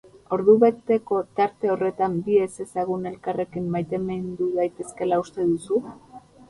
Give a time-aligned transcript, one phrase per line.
[0.35, 5.83] Ordubeteko tarte horretan, bi ezezagun elkarrekin maitemindu daitezkeela uste duzu?